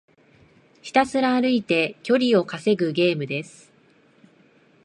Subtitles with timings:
[0.81, 3.71] ひたすら歩いて距離を稼ぐゲームです。